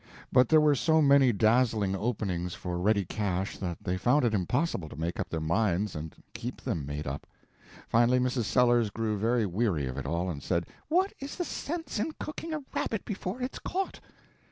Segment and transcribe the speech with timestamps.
[0.31, 4.89] But there were so many dazzling openings for ready cash that they found it impossible
[4.89, 7.27] to make up their minds and keep them made up.
[7.87, 8.45] Finally, Mrs.
[8.45, 12.51] Sellers grew very weary of it all, and said: "What is the sense in cooking
[12.51, 13.99] a rabbit before it's caught?"